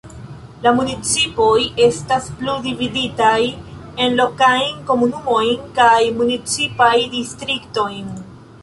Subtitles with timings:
[0.77, 1.57] Municipoj
[1.87, 3.37] estas plu dividitaj
[4.07, 8.15] en lokajn komunumojn kaj municipaj distriktojn.